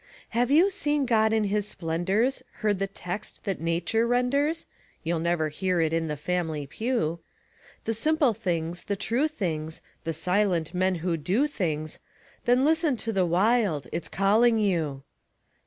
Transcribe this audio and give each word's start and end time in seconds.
Have 0.29 0.49
you 0.49 0.71
seen 0.71 1.05
God 1.05 1.31
in 1.31 1.43
His 1.43 1.67
splendors, 1.67 2.41
heard 2.65 2.79
the 2.79 2.87
text 2.87 3.43
that 3.43 3.61
nature 3.61 4.07
renders? 4.07 4.65
(You'll 5.03 5.19
never 5.19 5.49
hear 5.49 5.79
it 5.79 5.93
in 5.93 6.07
the 6.07 6.17
family 6.17 6.65
pew.) 6.65 7.19
The 7.85 7.93
simple 7.93 8.33
things, 8.33 8.85
the 8.85 8.95
true 8.95 9.27
things, 9.27 9.79
the 10.03 10.11
silent 10.13 10.73
men 10.73 10.95
who 11.05 11.17
do 11.17 11.45
things 11.45 11.99
Then 12.45 12.63
listen 12.63 12.97
to 12.97 13.13
the 13.13 13.27
Wild 13.27 13.85
it's 13.91 14.09
calling 14.09 14.57
you. 14.57 15.03